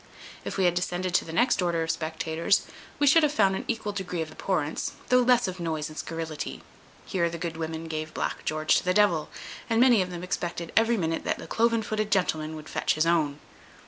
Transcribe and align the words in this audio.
If 0.43 0.57
we 0.57 0.65
had 0.65 0.73
descended 0.73 1.13
to 1.13 1.25
the 1.25 1.31
next 1.31 1.61
order 1.61 1.83
of 1.83 1.91
spectators, 1.91 2.63
we 2.97 3.05
should 3.05 3.21
have 3.21 3.31
found 3.31 3.55
an 3.55 3.65
equal 3.67 3.91
degree 3.91 4.23
of 4.23 4.31
abhorrence, 4.31 4.93
though 5.09 5.21
less 5.21 5.47
of 5.47 5.59
noise 5.59 5.89
and 5.89 5.95
scurrility; 5.99 6.53
yet 6.55 6.61
here 7.05 7.29
the 7.29 7.37
good 7.37 7.55
women 7.55 7.87
gave 7.87 8.11
Black 8.15 8.43
George 8.43 8.77
to 8.77 8.83
the 8.83 8.95
devil, 8.95 9.29
and 9.69 9.79
many 9.79 10.01
of 10.01 10.09
them 10.09 10.23
expected 10.23 10.71
every 10.75 10.97
minute 10.97 11.23
that 11.25 11.37
the 11.37 11.45
cloven 11.45 11.83
footed 11.83 12.09
gentleman 12.11 12.55
would 12.55 12.67
fetch 12.67 12.95
his 12.95 13.05
own. 13.05 13.37